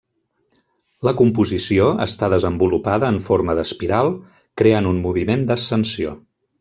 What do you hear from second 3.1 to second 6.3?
en forma d'espiral, creant un moviment d'ascensió.